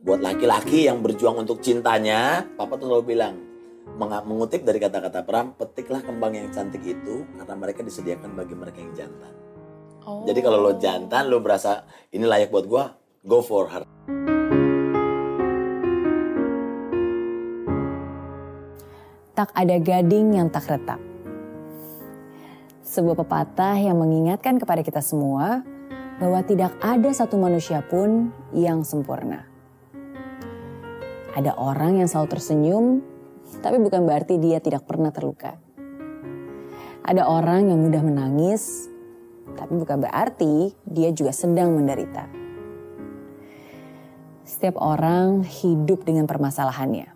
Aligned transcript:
Buat 0.00 0.22
laki-laki 0.22 0.88
yang 0.88 1.04
berjuang 1.04 1.44
untuk 1.44 1.60
cintanya, 1.60 2.46
papa 2.56 2.80
tuh 2.80 2.88
selalu 2.88 3.10
bilang, 3.10 3.36
meng- 3.98 4.22
mengutip 4.22 4.64
dari 4.64 4.80
kata-kata 4.80 5.26
Pram, 5.26 5.52
petiklah 5.58 6.00
kembang 6.00 6.30
yang 6.30 6.48
cantik 6.48 6.80
itu 6.86 7.28
karena 7.36 7.54
mereka 7.58 7.84
disediakan 7.84 8.32
bagi 8.32 8.54
mereka 8.56 8.80
yang 8.80 8.94
jantan. 8.96 9.34
Oh. 10.06 10.24
Jadi 10.24 10.40
kalau 10.40 10.62
lo 10.62 10.78
jantan, 10.80 11.28
lo 11.28 11.44
berasa 11.44 11.84
ini 12.16 12.22
layak 12.22 12.48
buat 12.48 12.64
gua, 12.70 12.96
go 13.26 13.44
for 13.44 13.68
her. 13.68 13.84
Tak 19.36 19.52
ada 19.52 19.76
gading 19.76 20.38
yang 20.38 20.48
tak 20.54 20.70
retak. 20.70 21.02
Sebuah 22.86 23.20
pepatah 23.20 23.74
yang 23.74 24.00
mengingatkan 24.00 24.56
kepada 24.56 24.80
kita 24.86 25.02
semua 25.04 25.66
bahwa 26.22 26.40
tidak 26.46 26.72
ada 26.78 27.10
satu 27.12 27.36
manusia 27.36 27.84
pun 27.84 28.32
yang 28.56 28.80
sempurna. 28.80 29.50
Ada 31.30 31.54
orang 31.54 32.02
yang 32.02 32.08
selalu 32.10 32.28
tersenyum, 32.34 32.84
tapi 33.62 33.78
bukan 33.78 34.02
berarti 34.02 34.38
dia 34.42 34.58
tidak 34.58 34.82
pernah 34.82 35.14
terluka. 35.14 35.54
Ada 37.06 37.22
orang 37.26 37.70
yang 37.70 37.78
mudah 37.78 38.02
menangis, 38.02 38.90
tapi 39.54 39.78
bukan 39.78 40.02
berarti 40.02 40.74
dia 40.82 41.14
juga 41.14 41.30
sedang 41.30 41.74
menderita. 41.74 42.26
Setiap 44.42 44.82
orang 44.82 45.46
hidup 45.46 46.02
dengan 46.02 46.26
permasalahannya. 46.26 47.14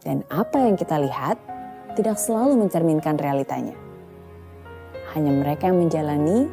Dan 0.00 0.24
apa 0.32 0.64
yang 0.64 0.80
kita 0.80 0.96
lihat 0.96 1.36
tidak 1.92 2.16
selalu 2.16 2.56
mencerminkan 2.56 3.20
realitanya. 3.20 3.76
Hanya 5.12 5.36
mereka 5.36 5.68
yang 5.68 5.76
menjalani 5.76 6.48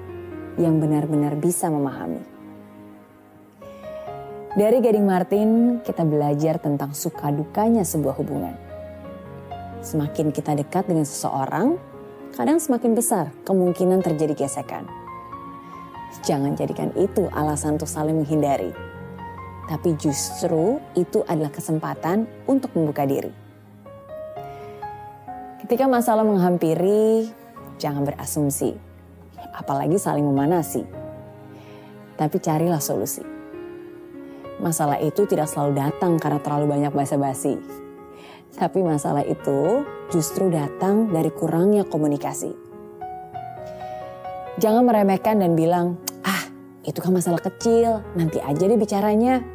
yang 0.59 0.83
benar-benar 0.83 1.39
bisa 1.39 1.71
memahami. 1.71 2.36
Dari 4.57 4.81
Gading 4.81 5.05
Martin, 5.05 5.49
kita 5.85 6.01
belajar 6.01 6.57
tentang 6.57 6.89
suka 6.89 7.29
dukanya 7.29 7.85
sebuah 7.85 8.17
hubungan. 8.17 8.57
Semakin 9.85 10.33
kita 10.33 10.57
dekat 10.57 10.89
dengan 10.89 11.05
seseorang, 11.05 11.77
kadang 12.33 12.57
semakin 12.57 12.97
besar 12.97 13.29
kemungkinan 13.45 14.01
terjadi 14.01 14.33
gesekan. 14.33 14.89
Jangan 16.25 16.57
jadikan 16.57 16.89
itu 16.97 17.29
alasan 17.37 17.77
untuk 17.77 17.85
saling 17.85 18.17
menghindari. 18.17 18.73
Tapi 19.69 19.93
justru 19.93 20.81
itu 20.97 21.21
adalah 21.29 21.53
kesempatan 21.53 22.25
untuk 22.49 22.73
membuka 22.73 23.05
diri. 23.05 23.29
Ketika 25.61 25.85
masalah 25.85 26.25
menghampiri, 26.25 27.29
jangan 27.77 28.09
berasumsi, 28.09 28.73
apalagi 29.53 30.01
saling 30.01 30.25
memanasi. 30.25 30.81
Tapi 32.17 32.41
carilah 32.41 32.81
solusi. 32.81 33.36
Masalah 34.57 34.97
itu 34.97 35.29
tidak 35.29 35.45
selalu 35.45 35.77
datang 35.77 36.17
karena 36.17 36.41
terlalu 36.41 36.65
banyak 36.73 36.89
basa-basi. 36.89 37.61
Tapi 38.57 38.81
masalah 38.81 39.21
itu 39.21 39.85
justru 40.09 40.49
datang 40.49 41.13
dari 41.13 41.29
kurangnya 41.29 41.85
komunikasi. 41.85 42.57
Jangan 44.57 44.81
meremehkan 44.81 45.37
dan 45.37 45.53
bilang, 45.53 46.01
ah 46.25 46.49
itu 46.81 46.97
kan 46.97 47.13
masalah 47.13 47.37
kecil, 47.37 48.01
nanti 48.17 48.41
aja 48.41 48.65
deh 48.65 48.73
bicaranya. 48.73 49.45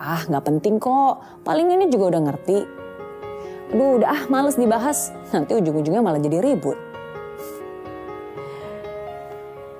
Ah 0.00 0.24
nggak 0.24 0.48
penting 0.48 0.80
kok, 0.80 1.44
paling 1.44 1.68
ini 1.68 1.92
juga 1.92 2.16
udah 2.16 2.22
ngerti. 2.32 2.58
Aduh 3.76 4.00
udah 4.00 4.08
ah 4.08 4.22
males 4.32 4.56
dibahas, 4.56 5.12
nanti 5.36 5.52
ujung-ujungnya 5.52 6.00
malah 6.00 6.16
jadi 6.16 6.40
ribut. 6.40 6.80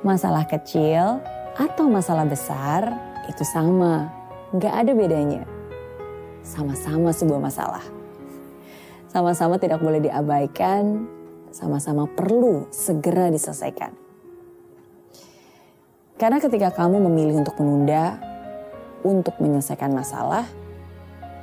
Masalah 0.05 0.45
kecil 0.45 1.25
atau 1.57 1.89
masalah 1.89 2.29
besar 2.29 2.93
itu 3.33 3.49
sama, 3.49 4.13
nggak 4.53 4.75
ada 4.85 4.93
bedanya. 4.93 5.43
Sama-sama 6.45 7.09
sebuah 7.13 7.41
masalah. 7.41 7.85
Sama-sama 9.09 9.57
tidak 9.61 9.81
boleh 9.81 10.01
diabaikan, 10.01 11.09
sama-sama 11.53 12.09
perlu 12.09 12.69
segera 12.73 13.29
diselesaikan. 13.29 13.93
Karena 16.17 16.39
ketika 16.41 16.73
kamu 16.73 17.03
memilih 17.09 17.45
untuk 17.45 17.57
menunda, 17.61 18.17
untuk 19.03 19.37
menyelesaikan 19.43 19.93
masalah, 19.93 20.47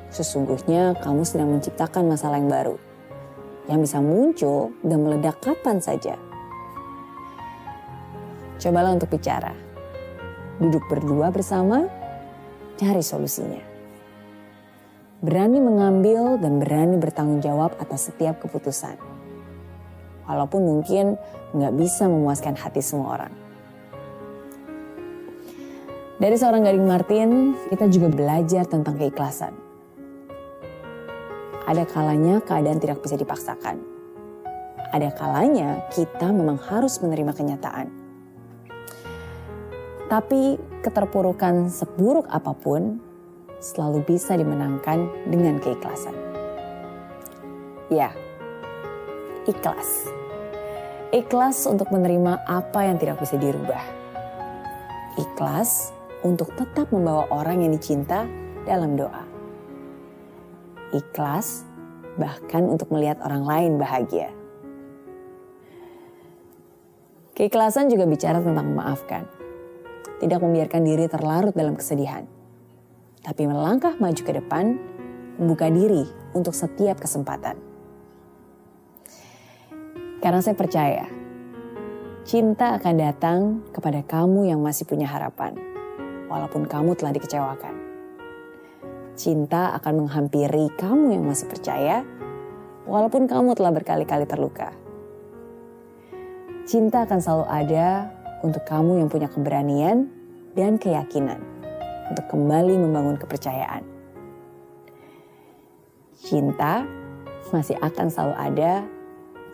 sesungguhnya 0.09 0.97
kamu 1.03 1.21
sedang 1.27 1.51
menciptakan 1.53 2.09
masalah 2.09 2.41
yang 2.41 2.49
baru. 2.49 2.75
Yang 3.69 3.79
bisa 3.85 3.97
muncul 4.01 4.73
dan 4.81 4.97
meledak 5.05 5.37
kapan 5.43 5.77
saja. 5.77 6.17
Cobalah 8.57 8.97
untuk 8.97 9.13
bicara. 9.13 9.53
Duduk 10.57 10.83
berdua 10.89 11.29
bersama, 11.29 11.85
cari 12.79 13.03
solusinya. 13.03 13.59
Berani 15.19 15.59
mengambil 15.59 16.39
dan 16.39 16.63
berani 16.63 16.95
bertanggung 16.95 17.43
jawab 17.43 17.75
atas 17.75 18.07
setiap 18.07 18.39
keputusan. 18.39 18.95
Walaupun 20.23 20.63
mungkin 20.63 21.19
nggak 21.51 21.75
bisa 21.75 22.07
memuaskan 22.07 22.55
hati 22.55 22.79
semua 22.79 23.19
orang. 23.19 23.33
Dari 26.19 26.35
seorang 26.39 26.63
Gading 26.63 26.87
Martin, 26.87 27.29
kita 27.67 27.91
juga 27.91 28.07
belajar 28.11 28.63
tentang 28.63 28.95
keikhlasan. 28.95 29.51
Ada 31.67 31.83
kalanya 31.83 32.39
keadaan 32.39 32.79
tidak 32.79 33.03
bisa 33.03 33.19
dipaksakan. 33.19 33.79
Ada 34.95 35.15
kalanya 35.15 35.83
kita 35.91 36.31
memang 36.31 36.59
harus 36.63 36.99
menerima 37.03 37.35
kenyataan. 37.35 37.98
Tapi 40.09 40.57
keterpurukan 40.81 41.69
seburuk 41.69 42.25
apa 42.33 42.57
pun 42.57 42.97
selalu 43.61 44.01
bisa 44.09 44.33
dimenangkan 44.33 45.05
dengan 45.29 45.61
keikhlasan. 45.61 46.17
Ya, 47.93 48.09
ikhlas. 49.45 50.09
Ikhlas 51.13 51.69
untuk 51.69 51.93
menerima 51.93 52.41
apa 52.45 52.89
yang 52.89 52.97
tidak 52.97 53.21
bisa 53.21 53.37
dirubah. 53.37 53.81
Ikhlas 55.17 55.93
untuk 56.25 56.53
tetap 56.57 56.89
membawa 56.89 57.29
orang 57.29 57.65
yang 57.65 57.71
dicinta 57.73 58.25
dalam 58.65 58.97
doa. 58.97 59.25
Ikhlas 60.89 61.69
bahkan 62.17 62.65
untuk 62.65 62.89
melihat 62.89 63.21
orang 63.21 63.45
lain 63.45 63.71
bahagia. 63.77 64.33
Keikhlasan 67.37 67.87
juga 67.87 68.03
bicara 68.03 68.43
tentang 68.43 68.73
memaafkan. 68.73 69.23
Tidak 70.19 70.39
membiarkan 70.39 70.81
diri 70.83 71.05
terlarut 71.07 71.55
dalam 71.55 71.79
kesedihan. 71.79 72.27
Tapi 73.23 73.47
melangkah 73.47 73.95
maju 73.99 74.21
ke 74.21 74.33
depan, 74.35 74.75
membuka 75.39 75.71
diri 75.71 76.03
untuk 76.35 76.51
setiap 76.51 76.99
kesempatan. 76.99 77.55
Karena 80.19 80.43
saya 80.43 80.55
percaya, 80.59 81.07
cinta 82.27 82.75
akan 82.75 82.95
datang 82.99 83.39
kepada 83.71 84.03
kamu 84.03 84.51
yang 84.51 84.59
masih 84.59 84.83
punya 84.83 85.07
harapan 85.07 85.55
walaupun 86.27 86.67
kamu 86.67 86.93
telah 86.99 87.15
dikecewakan. 87.15 87.75
Cinta 89.19 89.75
akan 89.75 90.05
menghampiri 90.05 90.71
kamu 90.79 91.15
yang 91.19 91.23
masih 91.27 91.47
percaya, 91.47 92.07
walaupun 92.87 93.27
kamu 93.27 93.51
telah 93.57 93.71
berkali-kali 93.75 94.23
terluka. 94.23 94.71
Cinta 96.63 97.03
akan 97.03 97.19
selalu 97.19 97.45
ada 97.49 97.87
untuk 98.43 98.63
kamu 98.65 99.03
yang 99.03 99.09
punya 99.11 99.27
keberanian 99.27 100.07
dan 100.55 100.79
keyakinan 100.79 101.39
untuk 102.09 102.25
kembali 102.31 102.75
membangun 102.79 103.17
kepercayaan. 103.19 103.85
Cinta 106.19 106.83
masih 107.53 107.79
akan 107.79 108.07
selalu 108.11 108.35
ada 108.35 108.73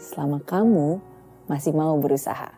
selama 0.01 0.41
kamu 0.43 0.99
masih 1.45 1.71
mau 1.71 1.95
berusaha. 2.01 2.57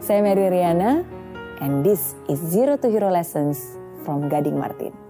Saya 0.00 0.24
Mary 0.24 0.48
Riana, 0.48 1.04
and 1.60 1.84
this 1.84 2.16
is 2.26 2.40
Zero 2.40 2.80
to 2.80 2.88
Hero 2.88 3.12
Lessons 3.12 3.76
from 4.02 4.32
Gading 4.32 4.56
Martin. 4.56 5.09